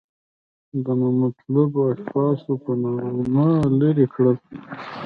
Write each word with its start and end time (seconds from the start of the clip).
د 0.83 0.85
نامطلوبو 1.01 1.79
اشخاصو 1.91 2.53
په 2.63 2.71
نامه 2.81 3.47
لرې 3.79 4.05
کړل. 4.13 4.37